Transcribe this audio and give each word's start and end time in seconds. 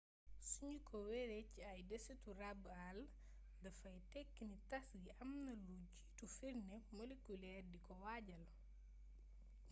sunu 0.51 0.77
ko 0.87 0.95
wéeree 1.07 1.49
ci 1.51 1.59
ay 1.71 1.79
desitu 1.91 2.29
rabb 2.41 2.61
àll 2.87 2.99
dafay 3.63 3.97
tekk 4.13 4.33
ni 4.47 4.55
tass 4.69 4.89
gi 5.03 5.11
am 5.23 5.31
naa 5.45 5.59
lu 5.65 5.75
jiitu 5.89 6.25
firnde 6.37 6.75
molekuleer 6.97 7.63
di 7.71 7.77
ko 7.85 7.93
waajal 8.03 8.43